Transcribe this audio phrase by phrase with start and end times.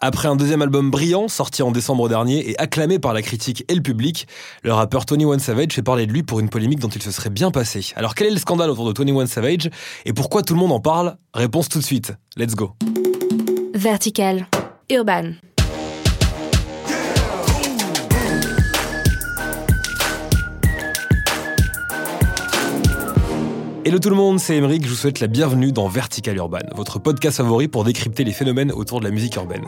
[0.00, 3.74] Après un deuxième album brillant, sorti en décembre dernier et acclamé par la critique et
[3.74, 4.28] le public,
[4.62, 7.10] le rappeur Tony One Savage fait parler de lui pour une polémique dont il se
[7.10, 7.84] serait bien passé.
[7.96, 9.68] Alors quel est le scandale autour de Tony One Savage
[10.04, 11.16] et pourquoi tout le monde en parle?
[11.34, 12.12] Réponse tout de suite.
[12.36, 12.76] Let's go.
[13.74, 14.46] Vertical.
[14.88, 15.32] Urban.
[23.88, 26.98] Hello tout le monde, c'est Emeric, je vous souhaite la bienvenue dans Vertical Urban, votre
[26.98, 29.64] podcast favori pour décrypter les phénomènes autour de la musique urbaine.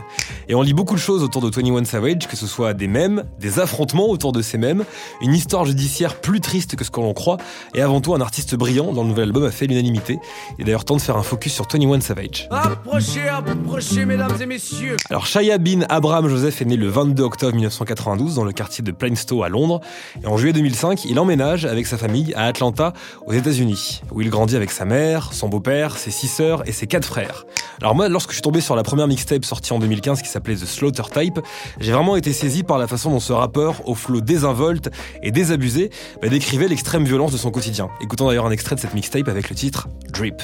[0.46, 3.24] Et on lit beaucoup de choses autour de 21 Savage, que ce soit des mèmes,
[3.38, 4.84] des affrontements autour de ces mèmes,
[5.22, 7.38] une histoire judiciaire plus triste que ce que l'on croit,
[7.74, 10.18] et avant tout un artiste brillant dont le nouvel album a fait l'unanimité.
[10.58, 12.46] Il est d'ailleurs temps de faire un focus sur 21 Savage.
[12.50, 14.98] Approchez, approchez, mesdames et messieurs.
[15.08, 18.92] Alors Shaya bin Abraham Joseph est né le 22 octobre 1992 dans le quartier de
[18.92, 19.80] Plaistow à Londres,
[20.22, 22.92] et en juillet 2005, il emménage avec sa famille à Atlanta,
[23.26, 26.86] aux États-Unis où il grandit avec sa mère, son beau-père, ses six sœurs et ses
[26.86, 27.44] quatre frères.
[27.80, 30.56] Alors moi, lorsque je suis tombé sur la première mixtape sortie en 2015 qui s'appelait
[30.56, 31.40] The Slaughter Type,
[31.78, 34.90] j'ai vraiment été saisi par la façon dont ce rappeur, au flow désinvolte
[35.22, 37.88] et désabusé, bah, décrivait l'extrême violence de son quotidien.
[38.00, 40.42] Écoutons d'ailleurs un extrait de cette mixtape avec le titre Drip.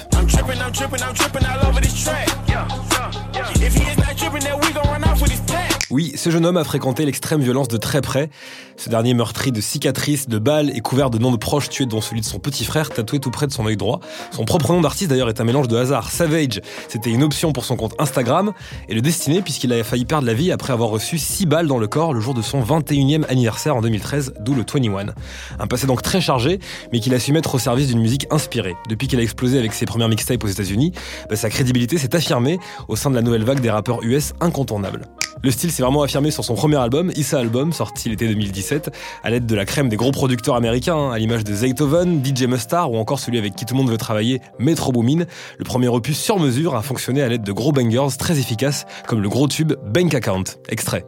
[5.88, 8.28] Oui, ce jeune homme a fréquenté l'extrême violence de très près.
[8.76, 12.00] Ce dernier meurtri de cicatrices, de balles et couvert de noms de proches tués dont
[12.00, 14.00] celui de son petit frère tatoué tout près de son œil droit.
[14.32, 16.10] Son propre nom d'artiste d'ailleurs est un mélange de hasard.
[16.10, 18.52] Savage, c'était une option pour son compte Instagram
[18.88, 21.78] et le destiné puisqu'il a failli perdre la vie après avoir reçu 6 balles dans
[21.78, 25.14] le corps le jour de son 21e anniversaire en 2013, d'où le 21.
[25.60, 26.58] Un passé donc très chargé,
[26.92, 28.74] mais qu'il a su mettre au service d'une musique inspirée.
[28.88, 30.90] Depuis qu'il a explosé avec ses premières mixtapes aux États-Unis,
[31.30, 35.06] bah, sa crédibilité s'est affirmée au sein de la nouvelle vague des rappeurs US incontournables.
[35.42, 38.90] Le style s'est vraiment affirmé sur son premier album, Issa Album, sorti l'été 2017,
[39.22, 42.44] à l'aide de la crème des gros producteurs américains, hein, à l'image de Zaytoven, DJ
[42.44, 45.24] Mustar ou encore celui avec qui tout le monde veut travailler, Metro Boomin.
[45.58, 49.20] Le premier opus sur mesure a fonctionné à l'aide de gros bangers très efficaces, comme
[49.20, 50.44] le gros tube Bank Account.
[50.68, 51.04] Extrait.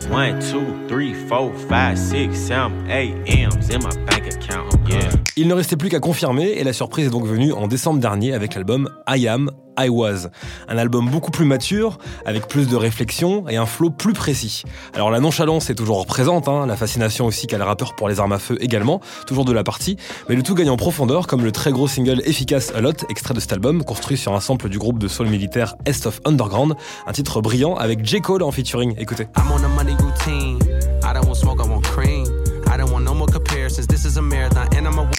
[5.40, 8.34] Il ne restait plus qu'à confirmer et la surprise est donc venue en décembre dernier
[8.34, 10.30] avec l'album I Am, I Was.
[10.66, 14.64] Un album beaucoup plus mature, avec plus de réflexion et un flow plus précis.
[14.94, 18.18] Alors la nonchalance est toujours présente, hein, la fascination aussi qu'a le rappeur pour les
[18.18, 19.96] armes à feu également, toujours de la partie,
[20.28, 23.32] mais le tout gagne en profondeur comme le très gros single efficace A Lot, extrait
[23.32, 26.74] de cet album, construit sur un sample du groupe de soul militaire Est of Underground,
[27.06, 28.20] un titre brillant avec J.
[28.20, 28.96] Cole en featuring.
[28.98, 29.28] Écoutez.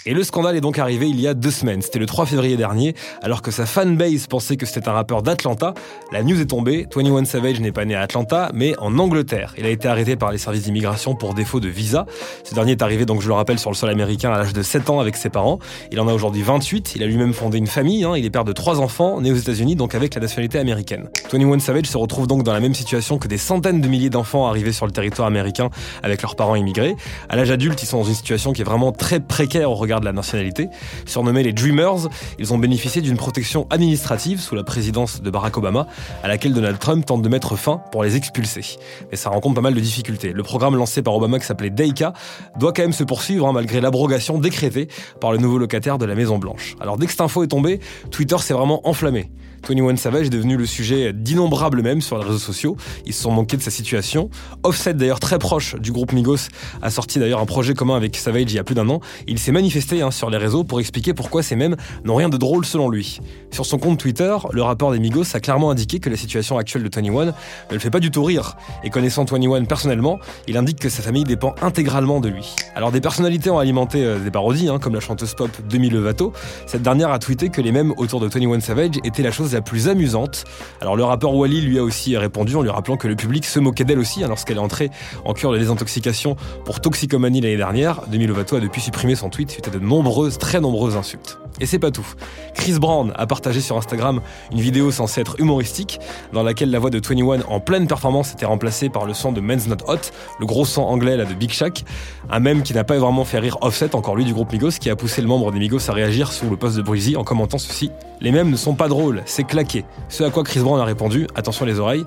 [0.06, 2.56] Et le scandale est donc arrivé il y a deux semaines, c'était le 3 février
[2.56, 5.74] dernier, alors que sa fanbase pensait que c'était un rappeur d'Atlanta.
[6.14, 9.54] La news est tombée, 21 Savage n'est pas né à Atlanta, mais en Angleterre.
[9.58, 12.06] Il a été arrêté par les services d'immigration pour défaut de visa.
[12.46, 14.62] Ce dernier est arrivé, donc je le rappelle, sur le sol américain à l'âge de
[14.62, 15.60] 7 ans avec ses parents.
[15.92, 18.16] Il en a aujourd'hui 28, il a lui-même fondé une famille, hein.
[18.16, 21.10] il est père de trois enfants, nés aux États-Unis, donc avec la nationalité américaine.
[21.34, 24.48] 21 Savage se retrouve donc dans la même situation que des centaines de milliers d'enfants
[24.48, 25.70] arrivés sur le territoire américain
[26.04, 26.96] avec leurs parents immigrés.
[27.28, 29.89] À l'âge adulte, ils sont dans une situation qui est vraiment très précaire au regard
[30.00, 30.70] de la nationalité.
[31.08, 32.08] Surnommés les Dreamers,
[32.38, 35.88] ils ont bénéficié d'une protection administrative sous la présidence de Barack Obama,
[36.24, 38.78] à laquelle Donald Trump tente de mettre fin pour les expulser.
[39.10, 40.32] Mais ça rencontre pas mal de difficultés.
[40.34, 42.14] Le programme lancé par Obama qui s'appelait DACA
[42.60, 44.90] doit quand même se poursuivre hein, malgré l'abrogation décrétée
[45.20, 46.76] par le nouveau locataire de la Maison Blanche.
[46.80, 47.80] Alors dès que cette info est tombée,
[48.12, 49.32] Twitter s'est vraiment enflammé.
[49.68, 52.78] 21 Savage est devenu le sujet d'innombrables mèmes sur les réseaux sociaux.
[53.06, 54.30] Ils se sont moqués de sa situation.
[54.64, 56.50] Offset, d'ailleurs très proche du groupe Migos,
[56.81, 59.00] a sorti d'ailleurs un projet commun avec Savage il y a plus d'un an.
[59.28, 62.38] Il s'est manifesté hein, sur les réseaux pour expliquer pourquoi ces mèmes n'ont rien de
[62.38, 63.19] drôle selon lui.
[63.52, 66.84] Sur son compte Twitter, le rappeur des Migos a clairement indiqué que la situation actuelle
[66.84, 67.31] de 21 ne
[67.72, 68.56] le fait pas du tout rire.
[68.84, 72.56] Et connaissant 21 personnellement, il indique que sa famille dépend intégralement de lui.
[72.75, 76.34] Alors des personnalités ont alimenté euh, des parodies, hein, comme la chanteuse pop Demi Lovato.
[76.66, 79.62] Cette dernière a tweeté que les mèmes autour de 21 Savage étaient la chose la
[79.62, 80.46] plus amusante.
[80.82, 83.60] Alors le rappeur Wally lui a aussi répondu en lui rappelant que le public se
[83.60, 84.90] moquait d'elle aussi hein, lorsqu'elle est entrée
[85.26, 88.02] en cure de désintoxication pour toxicomanie l'année dernière.
[88.08, 91.40] Demi Lovato a depuis supprimé son tweet suite à de nombreuses, très nombreuses insultes.
[91.60, 92.06] Et c'est pas tout.
[92.54, 94.22] Chris Brown a partagé sur Instagram
[94.52, 96.00] une vidéo censée être humoristique
[96.34, 99.42] dans laquelle la voix de 21 en pleine performance était remplacée par le son de
[99.42, 101.84] Men's Not Hot, le gros son anglais là de Big Shaq,
[102.30, 104.90] un même qui n'a pas vraiment fait rire Offset, encore lui du groupe Migos, qui
[104.90, 107.57] a poussé le membre des Migos à réagir sous le poste de Breezy en commentant
[107.57, 107.92] ceci.
[108.22, 109.86] Les mêmes ne sont pas drôles, c'est claqué.
[110.07, 112.06] Ce à quoi Chris Brown a répondu, attention les oreilles,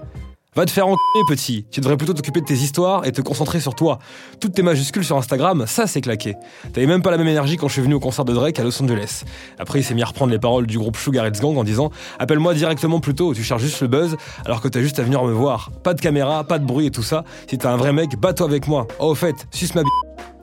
[0.55, 1.65] Va te faire enculer, petit.
[1.71, 3.99] Tu devrais plutôt t'occuper de tes histoires et te concentrer sur toi.
[4.39, 6.35] Toutes tes majuscules sur Instagram, ça c'est claqué.
[6.75, 8.63] T'avais même pas la même énergie quand je suis venu au concert de Drake à
[8.63, 9.25] Los Angeles.
[9.59, 11.91] Après, il s'est mis à reprendre les paroles du groupe Sugar It's Gang en disant
[12.19, 15.33] Appelle-moi directement plutôt, tu cherches juste le buzz alors que t'as juste à venir me
[15.33, 15.71] voir.
[15.83, 17.25] Pas de caméra, pas de bruit et tout ça.
[17.49, 18.87] Si t'es un vrai mec, bats-toi avec moi.
[18.99, 19.87] Oh, au fait, suce ma b.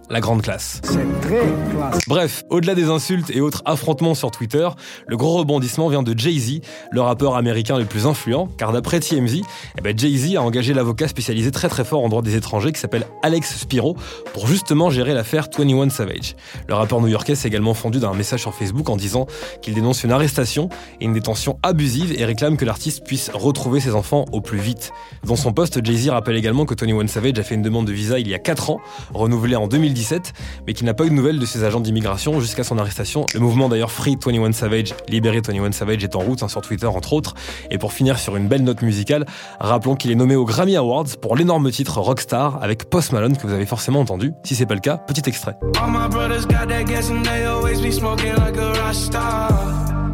[0.10, 0.82] la grande classe.
[0.84, 2.00] C'est très classe.
[2.08, 4.68] Bref, au-delà des insultes et autres affrontements sur Twitter,
[5.08, 6.62] le gros rebondissement vient de Jay-Z,
[6.92, 9.42] le rappeur américain le plus influent, car d'après TMZ,
[9.78, 12.80] eh ben Jay-Z a engagé l'avocat spécialisé très très fort en droit des étrangers qui
[12.80, 13.96] s'appelle Alex Spiro
[14.34, 16.36] pour justement gérer l'affaire 21 Savage.
[16.68, 19.28] Le rappeur new-yorkais s'est également fondu d'un message sur Facebook en disant
[19.62, 20.70] qu'il dénonce une arrestation
[21.00, 24.92] et une détention abusive et réclame que l'artiste puisse retrouver ses enfants au plus vite.
[25.26, 28.20] Dans son poste, Jay-Z rappelle également que 21 Savage a fait une demande de visa
[28.20, 28.80] il y a 4 ans,
[29.14, 29.68] renouvelée en
[30.00, 30.34] 2017,
[30.66, 33.26] mais qu'il n'a pas eu de nouvelles de ses agents d'immigration jusqu'à son arrestation.
[33.34, 36.86] Le mouvement d'ailleurs Free 21 Savage, Libéré 21 Savage est en route hein, sur Twitter
[36.86, 37.34] entre autres.
[37.70, 39.26] Et pour finir sur une belle note musicale,
[39.60, 43.46] rappelons qu'il est nommé aux Grammy Awards pour l'énorme titre Rockstar avec Post Malone que
[43.46, 44.32] vous avez forcément entendu.
[44.44, 45.56] Si c'est pas le cas, petit extrait.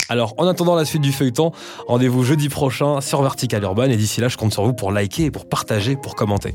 [0.08, 1.52] Alors, en attendant la suite du feuilleton,
[1.88, 5.32] rendez-vous jeudi prochain sur Vertical Urban et d'ici là, je compte sur vous pour liker,
[5.32, 6.54] pour partager, pour commenter.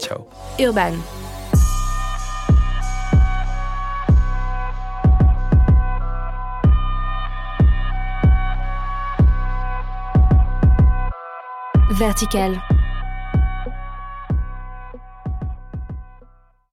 [0.00, 0.26] Ciao.
[0.58, 0.92] Urban.
[11.98, 12.77] Vertical.